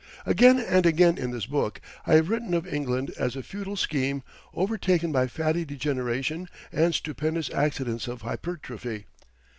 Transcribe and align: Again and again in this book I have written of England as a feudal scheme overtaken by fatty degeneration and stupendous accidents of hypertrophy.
Again 0.25 0.57
and 0.59 0.87
again 0.87 1.19
in 1.19 1.29
this 1.29 1.45
book 1.45 1.79
I 2.07 2.15
have 2.15 2.27
written 2.27 2.55
of 2.55 2.65
England 2.65 3.11
as 3.19 3.35
a 3.35 3.43
feudal 3.43 3.75
scheme 3.75 4.23
overtaken 4.51 5.11
by 5.11 5.27
fatty 5.27 5.63
degeneration 5.63 6.47
and 6.71 6.95
stupendous 6.95 7.51
accidents 7.51 8.07
of 8.07 8.23
hypertrophy. 8.23 9.05